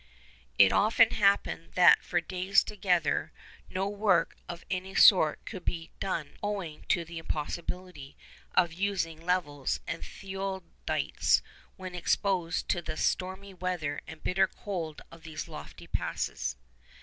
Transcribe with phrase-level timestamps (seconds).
[0.57, 3.31] It often happened that for days together
[3.69, 8.17] no work of any sort could be done owing to the impossibility
[8.55, 11.43] of using levels and theodolites
[11.75, 16.55] when exposed to the stormy weather and bitter cold of these lofty passes.